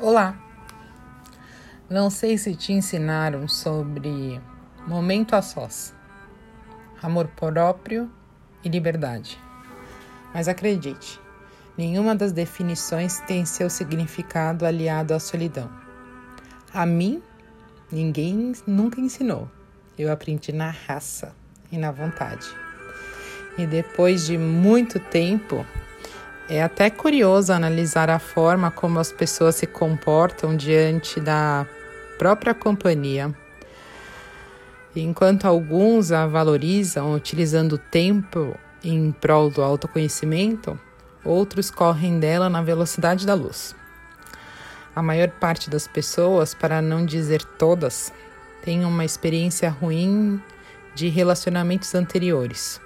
[0.00, 0.38] Olá!
[1.90, 4.40] Não sei se te ensinaram sobre
[4.86, 5.92] momento a sós,
[7.02, 8.08] amor próprio
[8.62, 9.36] e liberdade.
[10.32, 11.20] Mas acredite,
[11.76, 15.68] nenhuma das definições tem seu significado aliado à solidão.
[16.72, 17.20] A mim,
[17.90, 19.50] ninguém nunca ensinou.
[19.98, 21.34] Eu aprendi na raça
[21.72, 22.46] e na vontade.
[23.58, 25.66] E depois de muito tempo,
[26.48, 31.66] é até curioso analisar a forma como as pessoas se comportam diante da
[32.18, 33.34] própria companhia.
[34.96, 40.78] Enquanto alguns a valorizam utilizando o tempo em prol do autoconhecimento,
[41.22, 43.76] outros correm dela na velocidade da luz.
[44.96, 48.12] A maior parte das pessoas, para não dizer todas,
[48.64, 50.42] tem uma experiência ruim
[50.94, 52.80] de relacionamentos anteriores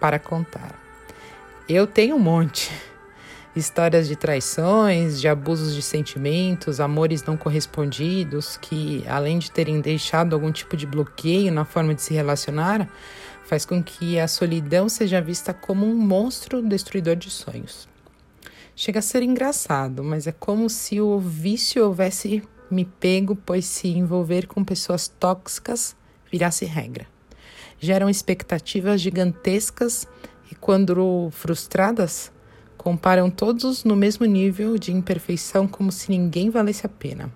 [0.00, 0.89] para contar.
[1.72, 2.68] Eu tenho um monte.
[3.54, 10.34] Histórias de traições, de abusos de sentimentos, amores não correspondidos, que além de terem deixado
[10.34, 12.90] algum tipo de bloqueio na forma de se relacionar,
[13.44, 17.88] faz com que a solidão seja vista como um monstro destruidor de sonhos.
[18.74, 23.86] Chega a ser engraçado, mas é como se o vício houvesse me pego, pois se
[23.86, 25.94] envolver com pessoas tóxicas
[26.32, 27.06] virasse regra.
[27.78, 30.04] Geram expectativas gigantescas
[30.50, 32.32] e, quando frustradas,
[32.76, 37.32] comparam todos no mesmo nível de imperfeição como se ninguém valesse a pena.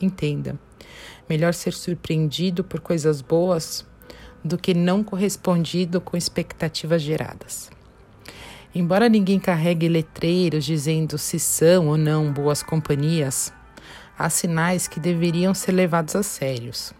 [0.00, 0.58] Entenda:
[1.28, 3.86] melhor ser surpreendido por coisas boas
[4.44, 7.70] do que não correspondido com expectativas geradas.
[8.74, 13.52] Embora ninguém carregue letreiros dizendo se são ou não boas companhias,
[14.18, 16.92] há sinais que deveriam ser levados a sérios.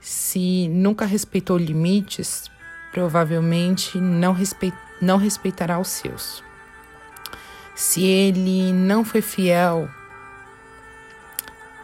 [0.00, 2.50] Se nunca respeitou limites,
[2.94, 6.44] provavelmente não, respeit não respeitará os seus.
[7.74, 9.90] Se ele não foi fiel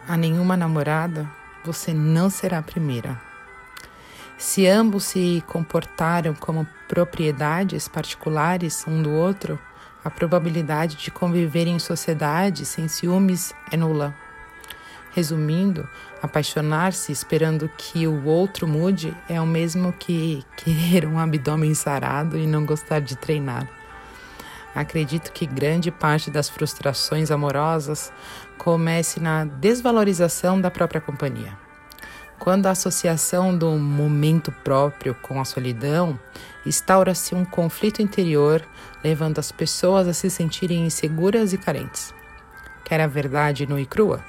[0.07, 1.29] a nenhuma namorada,
[1.65, 3.21] você não será a primeira.
[4.39, 9.59] Se ambos se comportaram como propriedades particulares um do outro,
[10.05, 14.15] a probabilidade de conviver em sociedade sem ciúmes é nula.
[15.13, 15.89] Resumindo,
[16.23, 22.47] apaixonar-se esperando que o outro mude é o mesmo que querer um abdômen sarado e
[22.47, 23.69] não gostar de treinar.
[24.75, 28.13] Acredito que grande parte das frustrações amorosas
[28.57, 31.59] comece na desvalorização da própria companhia.
[32.39, 36.19] Quando a associação do momento próprio com a solidão,
[36.65, 38.67] instaura-se um conflito interior,
[39.05, 42.15] levando as pessoas a se sentirem inseguras e carentes.
[42.85, 44.25] Quer a verdade nua e crua?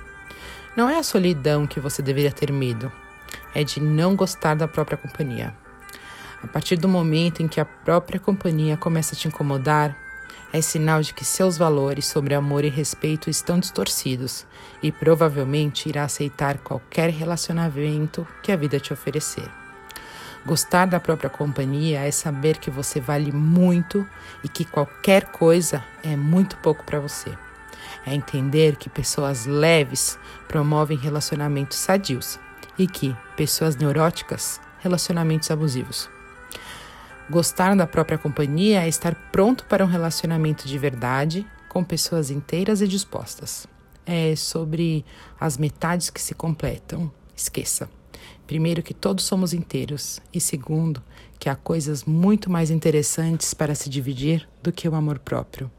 [0.75, 2.89] Não é a solidão que você deveria ter medo,
[3.53, 5.53] é de não gostar da própria companhia.
[6.41, 9.97] A partir do momento em que a própria companhia começa a te incomodar,
[10.53, 14.45] é sinal de que seus valores sobre amor e respeito estão distorcidos
[14.81, 19.49] e provavelmente irá aceitar qualquer relacionamento que a vida te oferecer.
[20.45, 24.07] Gostar da própria companhia é saber que você vale muito
[24.41, 27.31] e que qualquer coisa é muito pouco para você
[28.05, 32.39] é entender que pessoas leves promovem relacionamentos sadios
[32.77, 36.09] e que pessoas neuróticas, relacionamentos abusivos.
[37.29, 42.81] Gostar da própria companhia é estar pronto para um relacionamento de verdade com pessoas inteiras
[42.81, 43.65] e dispostas.
[44.05, 45.05] É sobre
[45.39, 47.11] as metades que se completam.
[47.35, 47.89] Esqueça.
[48.45, 51.01] Primeiro, que todos somos inteiros, e segundo,
[51.39, 55.71] que há coisas muito mais interessantes para se dividir do que o amor próprio.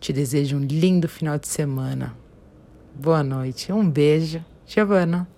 [0.00, 2.16] Te desejo um lindo final de semana.
[2.94, 3.72] Boa noite.
[3.72, 4.44] Um beijo.
[4.66, 5.28] Giovana.